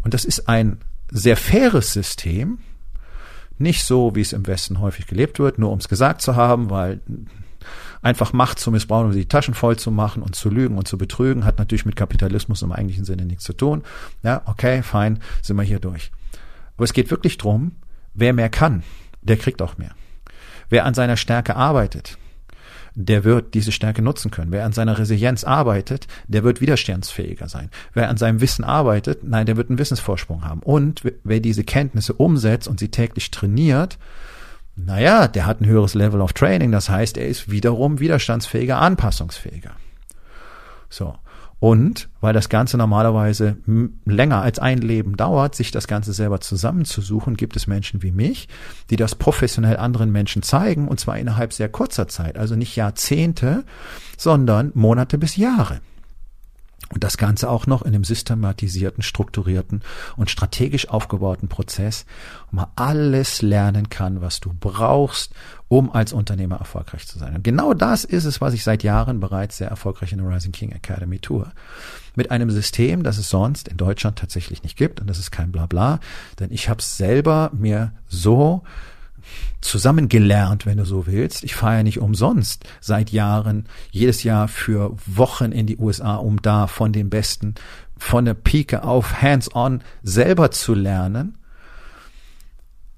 Und 0.04 0.14
das 0.14 0.26
ist 0.26 0.48
ein 0.48 0.80
sehr 1.10 1.38
faires 1.38 1.94
System. 1.94 2.60
Nicht 3.58 3.84
so, 3.84 4.16
wie 4.16 4.22
es 4.22 4.34
im 4.34 4.46
Westen 4.46 4.80
häufig 4.80 5.08
gelebt 5.08 5.40
wird, 5.40 5.58
nur 5.58 5.72
um 5.72 5.80
es 5.80 5.90
gesagt 5.90 6.22
zu 6.22 6.36
haben, 6.36 6.70
weil 6.70 7.02
einfach 8.02 8.34
Macht 8.34 8.60
zu 8.60 8.72
missbrauchen, 8.72 9.08
um 9.08 9.12
die 9.12 9.28
Taschen 9.28 9.54
voll 9.54 9.78
zu 9.78 9.92
machen 9.92 10.22
und 10.22 10.36
zu 10.36 10.50
lügen 10.50 10.78
und 10.78 10.88
zu 10.88 10.98
betrügen, 10.98 11.44
hat 11.44 11.58
natürlich 11.58 11.86
mit 11.86 11.96
Kapitalismus 11.96 12.62
im 12.62 12.72
eigentlichen 12.72 13.04
Sinne 13.04 13.26
nichts 13.26 13.44
zu 13.44 13.54
tun. 13.54 13.84
Ja, 14.24 14.44
okay, 14.46 14.84
fein, 14.84 15.20
sind 15.42 15.58
wir 15.58 15.64
hier 15.64 15.80
durch. 15.80 16.12
Aber 16.76 16.84
es 16.84 16.94
geht 16.94 17.10
wirklich 17.10 17.38
drum, 17.38 17.72
wer 18.18 18.34
mehr 18.34 18.50
kann, 18.50 18.84
der 19.22 19.38
kriegt 19.38 19.62
auch 19.62 19.78
mehr. 19.78 19.92
Wer 20.70 20.86
an 20.86 20.94
seiner 20.94 21.16
Stärke 21.16 21.56
arbeitet, 21.56 22.18
der 23.00 23.24
wird 23.24 23.54
diese 23.54 23.72
Stärke 23.72 24.02
nutzen 24.02 24.32
können. 24.32 24.52
Wer 24.52 24.66
an 24.66 24.74
seiner 24.74 24.98
Resilienz 24.98 25.44
arbeitet, 25.44 26.08
der 26.28 26.44
wird 26.44 26.62
widerstandsfähiger 26.62 27.48
sein. 27.48 27.70
Wer 27.94 28.10
an 28.10 28.18
seinem 28.18 28.42
Wissen 28.42 28.64
arbeitet, 28.64 29.24
nein, 29.24 29.46
der 29.46 29.56
wird 29.56 29.70
einen 29.70 29.78
Wissensvorsprung 29.78 30.44
haben. 30.44 30.62
Und 30.62 31.04
wer 31.24 31.40
diese 31.40 31.64
Kenntnisse 31.64 32.14
umsetzt 32.14 32.68
und 32.68 32.80
sie 32.80 32.90
täglich 32.90 33.30
trainiert, 33.30 34.00
naja, 34.76 35.28
der 35.28 35.46
hat 35.46 35.62
ein 35.62 35.68
höheres 35.68 35.94
Level 35.94 36.22
of 36.22 36.34
Training. 36.34 36.72
Das 36.72 36.90
heißt, 36.90 37.18
er 37.18 37.28
ist 37.28 37.52
wiederum 37.52 38.00
widerstandsfähiger, 38.00 38.80
anpassungsfähiger. 38.80 39.72
So. 40.90 41.16
Und 41.60 42.10
weil 42.22 42.34
das 42.34 42.50
Ganze 42.50 42.78
normalerweise 42.78 43.58
länger 44.06 44.42
als 44.42 44.60
ein 44.60 44.78
Leben 44.78 45.18
dauert, 45.18 45.56
sich 45.56 45.72
das 45.72 45.88
Ganze 45.88 46.14
selber 46.14 46.40
zusammenzusuchen, 46.40 47.36
gibt 47.36 47.56
es 47.56 47.66
Menschen 47.66 48.04
wie 48.04 48.12
mich, 48.12 48.48
die 48.92 48.96
das 48.96 49.16
professionell 49.16 49.78
anderen 49.78 50.12
Menschen 50.12 50.44
zeigen, 50.44 50.88
und 50.88 51.00
zwar 51.00 51.18
innerhalb 51.18 51.54
sehr 51.54 51.70
kurzer 51.70 52.08
Zeit, 52.08 52.38
also 52.38 52.56
nicht 52.56 52.76
Jahrzehnte, 52.76 53.64
sondern 54.18 54.72
Monate 54.76 55.18
bis 55.18 55.36
Jahre. 55.36 55.80
Und 56.94 57.04
das 57.04 57.18
Ganze 57.18 57.50
auch 57.50 57.68
noch 57.68 57.82
in 57.82 57.94
einem 57.94 58.06
systematisierten, 58.06 59.04
strukturierten 59.04 59.82
und 60.16 60.30
strategisch 60.30 60.88
aufgebauten 60.88 61.50
Prozess, 61.50 62.06
wo 62.50 62.58
man 62.58 62.68
alles 62.76 63.42
lernen 63.42 63.90
kann, 63.90 64.22
was 64.22 64.40
du 64.40 64.54
brauchst, 64.58 65.34
um 65.68 65.92
als 65.92 66.14
Unternehmer 66.14 66.58
erfolgreich 66.58 67.06
zu 67.06 67.20
sein. 67.20 67.36
Und 67.36 67.44
genau 67.44 67.74
das 67.74 68.06
ist 68.06 68.24
es, 68.24 68.40
was 68.40 68.54
ich 68.54 68.64
seit 68.64 68.84
Jahren 68.84 69.20
bereits 69.20 69.58
sehr 69.58 69.68
erfolgreich 69.68 70.14
in 70.14 70.20
der 70.20 70.30
Rising 70.30 70.54
King 70.54 70.72
Academy 70.72 71.20
tue. 71.20 71.52
Mit 72.16 72.32
einem 72.32 72.50
System, 72.50 73.04
das 73.04 73.18
es 73.18 73.30
sonst 73.30 73.68
in 73.68 73.78
Deutschland 73.78 74.18
tatsächlich 74.18 74.64
nicht 74.64 74.78
gibt. 74.78 75.02
Und 75.02 75.08
das 75.08 75.20
ist 75.20 75.32
kein 75.32 75.52
Blabla, 75.52 76.00
denn 76.40 76.52
ich 76.52 76.70
habe 76.70 76.80
es 76.80 76.96
selber 76.96 77.52
mir 77.54 77.92
so 78.08 78.64
zusammengelernt, 79.62 80.66
wenn 80.66 80.78
du 80.78 80.86
so 80.86 81.08
willst. 81.08 81.44
Ich 81.44 81.56
fahre 81.56 81.78
ja 81.78 81.84
nicht 81.84 82.00
umsonst 82.00 82.66
seit 82.80 83.12
Jahren 83.12 83.66
jedes 83.92 84.24
Jahr 84.24 84.48
für 84.48 84.96
Wochen 85.06 85.52
in 85.52 85.66
die 85.66 85.78
USA, 85.78 86.16
um 86.16 86.42
da 86.42 86.68
von 86.68 86.94
den 86.94 87.10
Besten 87.10 87.56
von 87.98 88.26
der 88.26 88.36
Pike 88.36 88.84
auf 88.84 89.22
hands-on 89.22 89.82
selber 90.04 90.52
zu 90.52 90.74
lernen, 90.74 91.38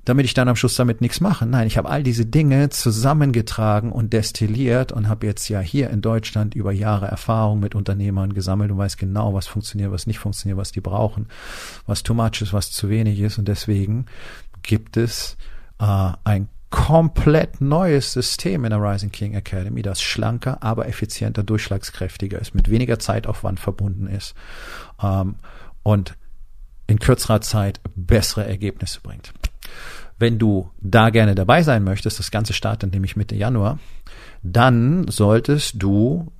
damit 0.05 0.25
ich 0.25 0.33
dann 0.33 0.47
am 0.47 0.55
Schluss 0.55 0.75
damit 0.75 1.01
nichts 1.01 1.21
mache. 1.21 1.45
Nein, 1.45 1.67
ich 1.67 1.77
habe 1.77 1.89
all 1.89 2.03
diese 2.03 2.25
Dinge 2.25 2.69
zusammengetragen 2.69 3.91
und 3.91 4.11
destilliert 4.11 4.91
und 4.91 5.07
habe 5.07 5.27
jetzt 5.27 5.47
ja 5.49 5.59
hier 5.59 5.89
in 5.89 6.01
Deutschland 6.01 6.55
über 6.55 6.71
Jahre 6.71 7.07
Erfahrung 7.07 7.59
mit 7.59 7.75
Unternehmern 7.75 8.33
gesammelt 8.33 8.71
und 8.71 8.77
weiß 8.77 8.97
genau, 8.97 9.33
was 9.33 9.47
funktioniert, 9.47 9.91
was 9.91 10.07
nicht 10.07 10.19
funktioniert, 10.19 10.57
was 10.57 10.71
die 10.71 10.81
brauchen, 10.81 11.27
was 11.85 12.03
too 12.03 12.13
much 12.13 12.41
ist, 12.41 12.53
was 12.53 12.71
zu 12.71 12.89
wenig 12.89 13.19
ist 13.19 13.37
und 13.37 13.47
deswegen 13.47 14.05
gibt 14.63 14.97
es 14.97 15.37
äh, 15.79 16.11
ein 16.23 16.49
komplett 16.69 17.61
neues 17.61 18.13
System 18.13 18.63
in 18.63 18.69
der 18.69 18.81
Rising 18.81 19.11
King 19.11 19.33
Academy, 19.33 19.81
das 19.81 20.01
schlanker, 20.01 20.61
aber 20.61 20.87
effizienter, 20.87 21.43
durchschlagskräftiger 21.43 22.39
ist, 22.39 22.53
mit 22.53 22.69
weniger 22.69 22.99
Zeitaufwand 22.99 23.59
verbunden 23.59 24.07
ist 24.07 24.35
ähm, 25.01 25.35
und 25.83 26.15
in 26.87 26.99
kürzerer 26.99 27.41
Zeit 27.41 27.79
bessere 27.95 28.45
Ergebnisse 28.45 29.01
bringt. 29.01 29.33
Wenn 30.19 30.37
du 30.37 30.69
da 30.79 31.09
gerne 31.09 31.33
dabei 31.33 31.63
sein 31.63 31.83
möchtest, 31.83 32.19
das 32.19 32.31
Ganze 32.31 32.53
startet 32.53 32.93
nämlich 32.93 33.15
Mitte 33.15 33.35
Januar, 33.35 33.79
dann 34.43 35.07
solltest 35.07 35.75
du 35.81 36.31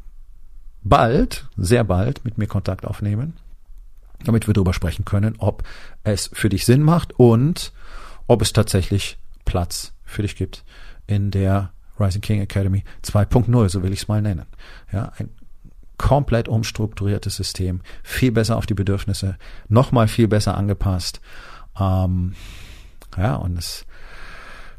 bald, 0.84 1.48
sehr 1.56 1.84
bald 1.84 2.26
mit 2.26 2.38
mir 2.38 2.48
Kontakt 2.48 2.86
aufnehmen, 2.86 3.34
damit 4.26 4.48
wir 4.48 4.54
darüber 4.54 4.74
sprechen 4.74 5.06
können, 5.06 5.36
ob 5.38 5.64
es 6.04 6.30
für 6.34 6.50
dich 6.50 6.66
Sinn 6.66 6.82
macht 6.82 7.14
und 7.14 7.72
ob 8.28 8.42
es 8.42 8.54
tatsächlich 8.54 9.19
Platz 9.50 9.94
für 10.06 10.22
dich 10.22 10.36
gibt 10.36 10.64
in 11.08 11.32
der 11.32 11.72
Rising 12.00 12.22
King 12.22 12.40
Academy 12.40 12.84
2.0, 13.04 13.70
so 13.70 13.82
will 13.82 13.92
ich 13.92 14.02
es 14.02 14.08
mal 14.08 14.22
nennen. 14.22 14.46
Ja, 14.94 15.12
ein 15.18 15.30
komplett 15.98 16.48
umstrukturiertes 16.48 17.36
System, 17.36 17.82
viel 18.04 18.32
besser 18.32 18.58
auf 18.58 18.68
die 18.68 18.76
Bedürfnisse, 18.76 19.38
nochmal 19.68 20.08
viel 20.08 20.28
besser 20.28 20.56
angepasst. 20.56 21.20
Ähm, 21.80 22.36
ja, 23.18 23.36
und 23.36 23.58
es 23.58 23.88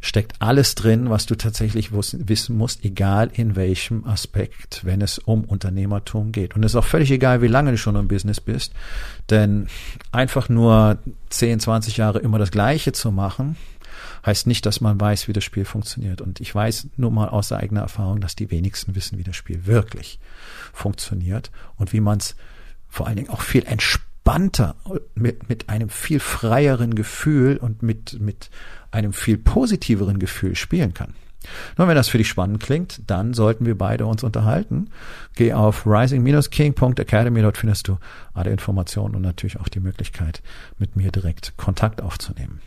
steckt 0.00 0.40
alles 0.40 0.76
drin, 0.76 1.10
was 1.10 1.26
du 1.26 1.34
tatsächlich 1.34 1.90
wissen 1.92 2.56
musst, 2.56 2.84
egal 2.84 3.28
in 3.34 3.56
welchem 3.56 4.06
Aspekt, 4.06 4.84
wenn 4.84 5.02
es 5.02 5.18
um 5.18 5.44
Unternehmertum 5.44 6.30
geht. 6.30 6.54
Und 6.54 6.64
es 6.64 6.72
ist 6.72 6.76
auch 6.76 6.84
völlig 6.84 7.10
egal, 7.10 7.42
wie 7.42 7.48
lange 7.48 7.72
du 7.72 7.76
schon 7.76 7.96
im 7.96 8.08
Business 8.08 8.40
bist, 8.40 8.72
denn 9.28 9.66
einfach 10.12 10.48
nur 10.48 10.98
10, 11.28 11.58
20 11.58 11.96
Jahre 11.96 12.20
immer 12.20 12.38
das 12.38 12.52
Gleiche 12.52 12.92
zu 12.92 13.10
machen, 13.10 13.56
heißt 14.24 14.46
nicht, 14.46 14.66
dass 14.66 14.80
man 14.80 15.00
weiß, 15.00 15.28
wie 15.28 15.32
das 15.32 15.44
Spiel 15.44 15.64
funktioniert. 15.64 16.20
Und 16.20 16.40
ich 16.40 16.54
weiß 16.54 16.88
nur 16.96 17.10
mal 17.10 17.28
aus 17.28 17.52
eigener 17.52 17.80
Erfahrung, 17.80 18.20
dass 18.20 18.36
die 18.36 18.50
wenigsten 18.50 18.94
wissen, 18.94 19.18
wie 19.18 19.24
das 19.24 19.36
Spiel 19.36 19.66
wirklich 19.66 20.18
funktioniert 20.72 21.50
und 21.76 21.92
wie 21.92 22.00
man 22.00 22.18
es 22.18 22.36
vor 22.88 23.06
allen 23.06 23.16
Dingen 23.16 23.30
auch 23.30 23.42
viel 23.42 23.64
entspannter 23.64 24.76
mit, 25.14 25.48
mit 25.48 25.68
einem 25.68 25.88
viel 25.88 26.20
freieren 26.20 26.94
Gefühl 26.94 27.56
und 27.56 27.82
mit, 27.82 28.20
mit 28.20 28.50
einem 28.90 29.12
viel 29.12 29.38
positiveren 29.38 30.18
Gefühl 30.18 30.56
spielen 30.56 30.92
kann. 30.92 31.14
Nun, 31.76 31.88
wenn 31.88 31.94
das 31.97 32.09
für 32.09 32.18
dich 32.18 32.28
spannend 32.28 32.62
klingt, 32.62 33.00
dann 33.06 33.32
sollten 33.35 33.66
wir 33.66 33.76
beide 33.76 34.06
uns 34.06 34.23
unterhalten. 34.23 34.90
Geh 35.35 35.52
auf 35.52 35.87
rising-king.academy, 35.87 37.42
dort 37.42 37.59
findest 37.59 37.88
du 37.88 37.99
alle 38.35 38.50
Informationen 38.50 39.14
und 39.14 39.23
natürlich 39.23 39.59
auch 39.59 39.68
die 39.68 39.80
Möglichkeit, 39.80 40.42
mit 40.78 40.97
mir 40.97 41.11
direkt 41.11 41.56
Kontakt 41.56 42.02
aufzunehmen. 42.02 42.61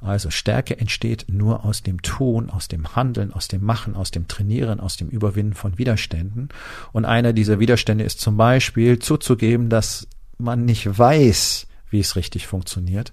Also 0.00 0.30
Stärke 0.30 0.78
entsteht 0.78 1.26
nur 1.28 1.64
aus 1.64 1.82
dem 1.82 2.02
Tun, 2.02 2.50
aus 2.50 2.68
dem 2.68 2.94
Handeln, 2.94 3.32
aus 3.32 3.48
dem 3.48 3.64
Machen, 3.64 3.96
aus 3.96 4.10
dem 4.10 4.28
Trainieren, 4.28 4.80
aus 4.80 4.96
dem 4.96 5.08
Überwinden 5.08 5.54
von 5.54 5.78
Widerständen. 5.78 6.50
Und 6.92 7.04
einer 7.04 7.32
dieser 7.32 7.58
Widerstände 7.58 8.04
ist 8.04 8.20
zum 8.20 8.36
Beispiel 8.36 8.98
zuzugeben, 8.98 9.68
dass 9.70 10.06
man 10.38 10.64
nicht 10.64 10.98
weiß, 10.98 11.66
wie 11.90 12.00
es 12.00 12.16
richtig 12.16 12.46
funktioniert 12.46 13.12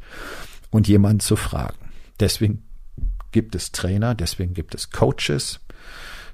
und 0.72 0.88
jemanden 0.88 1.22
zu 1.22 1.36
fragen. 1.36 1.78
Deswegen 2.20 2.64
gibt 3.34 3.56
es 3.56 3.74
Trainer, 3.74 4.16
deswegen 4.16 4.54
gibt 4.54 4.74
es 4.74 4.92
Coaches, 4.92 5.60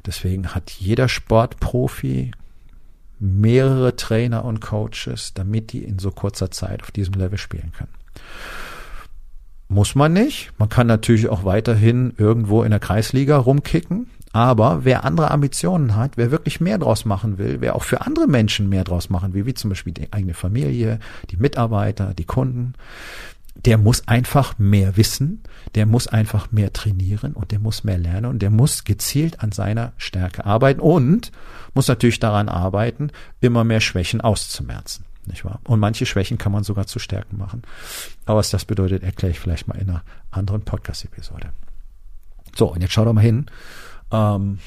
deswegen 0.05 0.53
hat 0.53 0.69
jeder 0.71 1.09
Sportprofi 1.09 2.31
mehrere 3.19 3.95
Trainer 3.95 4.45
und 4.45 4.61
Coaches, 4.61 5.33
damit 5.33 5.73
die 5.73 5.83
in 5.83 5.99
so 5.99 6.11
kurzer 6.11 6.51
Zeit 6.51 6.83
auf 6.83 6.91
diesem 6.91 7.15
Level 7.15 7.37
spielen 7.37 7.73
können. 7.75 7.91
Muss 9.67 9.93
man 9.93 10.13
nicht. 10.13 10.51
Man 10.57 10.69
kann 10.69 10.87
natürlich 10.87 11.29
auch 11.29 11.43
weiterhin 11.43 12.13
irgendwo 12.17 12.63
in 12.63 12.71
der 12.71 12.79
Kreisliga 12.79 13.37
rumkicken. 13.37 14.07
Aber 14.31 14.85
wer 14.85 15.05
andere 15.05 15.31
Ambitionen 15.31 15.95
hat, 15.95 16.11
wer 16.15 16.31
wirklich 16.31 16.61
mehr 16.61 16.77
draus 16.77 17.05
machen 17.05 17.37
will, 17.37 17.61
wer 17.61 17.75
auch 17.75 17.83
für 17.83 18.01
andere 18.01 18.27
Menschen 18.27 18.69
mehr 18.69 18.83
draus 18.83 19.09
machen 19.09 19.33
will, 19.33 19.45
wie 19.45 19.55
zum 19.55 19.69
Beispiel 19.69 19.93
die 19.93 20.13
eigene 20.13 20.35
Familie, 20.35 20.99
die 21.31 21.37
Mitarbeiter, 21.37 22.13
die 22.13 22.25
Kunden, 22.25 22.73
der 23.65 23.77
muss 23.77 24.07
einfach 24.07 24.57
mehr 24.57 24.97
wissen, 24.97 25.43
der 25.75 25.85
muss 25.85 26.07
einfach 26.07 26.51
mehr 26.51 26.71
trainieren 26.73 27.33
und 27.33 27.51
der 27.51 27.59
muss 27.59 27.83
mehr 27.83 27.97
lernen 27.97 28.25
und 28.25 28.39
der 28.39 28.49
muss 28.49 28.83
gezielt 28.83 29.41
an 29.41 29.51
seiner 29.51 29.93
Stärke 29.97 30.45
arbeiten 30.45 30.79
und 30.79 31.31
muss 31.73 31.87
natürlich 31.87 32.19
daran 32.19 32.49
arbeiten, 32.49 33.11
immer 33.41 33.63
mehr 33.63 33.81
Schwächen 33.81 34.21
auszumerzen 34.21 35.05
nicht 35.29 35.45
wahr? 35.45 35.59
Und 35.63 35.79
manche 35.79 36.05
Schwächen 36.05 36.37
kann 36.37 36.51
man 36.51 36.63
sogar 36.63 36.87
zu 36.87 36.99
Stärken 36.99 37.37
machen. 37.37 37.61
Aber 38.25 38.39
was 38.39 38.49
das 38.49 38.65
bedeutet, 38.65 39.03
erkläre 39.03 39.31
ich 39.31 39.39
vielleicht 39.39 39.67
mal 39.67 39.77
in 39.77 39.89
einer 39.89 40.03
anderen 40.31 40.63
Podcast-Episode. 40.63 41.53
So, 42.55 42.73
und 42.73 42.81
jetzt 42.81 42.93
schau 42.93 43.05
doch 43.05 43.13
mal 43.13 43.21
hin. 43.21 43.45
Ähm, 44.11 44.59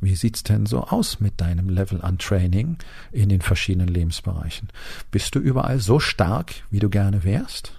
wie 0.00 0.14
sieht's 0.14 0.42
denn 0.42 0.66
so 0.66 0.84
aus 0.84 1.20
mit 1.20 1.40
deinem 1.40 1.68
Level 1.68 2.00
an 2.02 2.18
Training 2.18 2.78
in 3.12 3.28
den 3.28 3.40
verschiedenen 3.40 3.88
Lebensbereichen? 3.88 4.68
Bist 5.10 5.34
du 5.34 5.38
überall 5.38 5.78
so 5.78 6.00
stark, 6.00 6.54
wie 6.70 6.78
du 6.78 6.88
gerne 6.88 7.24
wärst? 7.24 7.72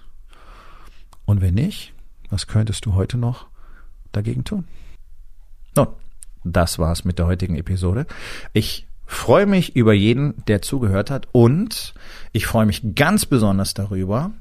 Und 1.30 1.40
wenn 1.40 1.54
nicht, 1.54 1.92
was 2.28 2.48
könntest 2.48 2.86
du 2.86 2.94
heute 2.94 3.16
noch 3.16 3.46
dagegen 4.10 4.42
tun? 4.42 4.64
Nun, 5.76 5.86
das 6.42 6.80
war's 6.80 7.04
mit 7.04 7.20
der 7.20 7.26
heutigen 7.28 7.54
Episode. 7.54 8.06
Ich 8.52 8.88
freue 9.06 9.46
mich 9.46 9.76
über 9.76 9.92
jeden, 9.92 10.44
der 10.46 10.60
zugehört 10.60 11.08
hat 11.08 11.28
und 11.30 11.94
ich 12.32 12.46
freue 12.46 12.66
mich 12.66 12.96
ganz 12.96 13.26
besonders 13.26 13.74
darüber, 13.74 14.32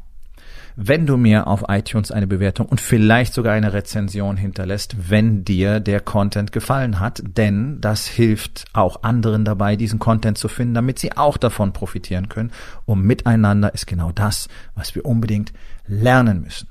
wenn 0.75 1.05
du 1.05 1.15
mir 1.15 1.45
auf 1.45 1.65
iTunes 1.67 2.09
eine 2.09 2.25
Bewertung 2.25 2.65
und 2.65 2.81
vielleicht 2.81 3.35
sogar 3.35 3.53
eine 3.53 3.71
Rezension 3.71 4.35
hinterlässt, 4.35 5.11
wenn 5.11 5.45
dir 5.45 5.79
der 5.79 5.99
Content 5.99 6.51
gefallen 6.51 6.99
hat, 6.99 7.21
denn 7.23 7.81
das 7.81 8.07
hilft 8.07 8.65
auch 8.73 9.03
anderen 9.03 9.45
dabei, 9.45 9.75
diesen 9.75 9.99
Content 9.99 10.39
zu 10.39 10.47
finden, 10.47 10.73
damit 10.73 10.97
sie 10.97 11.15
auch 11.15 11.37
davon 11.37 11.71
profitieren 11.71 12.29
können. 12.29 12.51
Und 12.87 13.03
miteinander 13.03 13.75
ist 13.75 13.85
genau 13.85 14.11
das, 14.11 14.47
was 14.73 14.95
wir 14.95 15.05
unbedingt 15.05 15.53
lernen 15.85 16.41
müssen. 16.41 16.67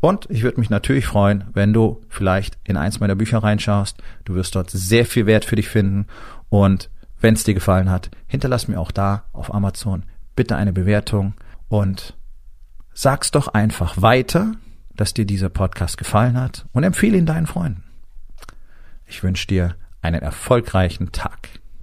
Und 0.00 0.26
ich 0.30 0.42
würde 0.42 0.60
mich 0.60 0.70
natürlich 0.70 1.06
freuen, 1.06 1.44
wenn 1.52 1.72
du 1.72 2.00
vielleicht 2.08 2.58
in 2.64 2.76
eins 2.76 3.00
meiner 3.00 3.14
Bücher 3.14 3.38
reinschaust. 3.38 4.02
Du 4.24 4.34
wirst 4.34 4.54
dort 4.54 4.70
sehr 4.70 5.06
viel 5.06 5.26
Wert 5.26 5.44
für 5.44 5.56
dich 5.56 5.68
finden 5.68 6.06
und 6.48 6.90
wenn 7.20 7.34
es 7.34 7.44
dir 7.44 7.54
gefallen 7.54 7.90
hat, 7.90 8.10
hinterlass 8.26 8.68
mir 8.68 8.78
auch 8.78 8.90
da 8.90 9.24
auf 9.32 9.52
Amazon 9.54 10.04
bitte 10.36 10.56
eine 10.56 10.72
Bewertung 10.72 11.34
und 11.68 12.16
sag's 12.92 13.30
doch 13.30 13.48
einfach 13.48 14.02
weiter 14.02 14.52
dass 14.96 15.14
dir 15.14 15.24
dieser 15.24 15.48
Podcast 15.48 15.98
gefallen 15.98 16.38
hat 16.38 16.66
und 16.72 16.84
empfehle 16.84 17.18
ihn 17.18 17.26
deinen 17.26 17.46
Freunden. 17.46 17.82
Ich 19.06 19.22
wünsche 19.22 19.46
dir 19.46 19.76
einen 20.00 20.22
erfolgreichen 20.22 21.12
Tag. 21.12 21.48